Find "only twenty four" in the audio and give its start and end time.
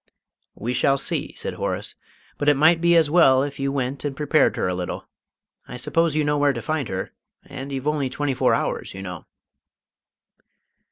7.87-8.55